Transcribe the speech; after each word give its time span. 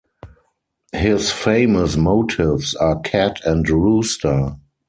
His 0.93 1.29
famous 1.31 1.95
motives 1.95 2.73
are 2.73 2.99
"Cat" 3.01 3.39
and 3.45 3.69
"Rooster". 3.69 4.55